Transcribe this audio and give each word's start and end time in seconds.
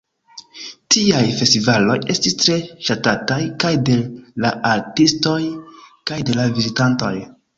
Tiaj 0.93 1.19
festivaloj 1.41 1.97
estis 2.13 2.35
tre 2.43 2.55
ŝatataj 2.87 3.37
kaj 3.63 3.73
de 3.91 3.99
la 4.45 4.53
artistoj 4.73 5.37
kaj 6.13 6.21
de 6.31 6.39
la 6.41 6.49
vizitantoj. 6.57 7.15